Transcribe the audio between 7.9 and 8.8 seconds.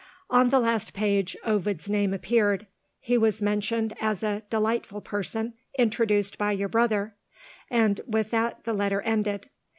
with that the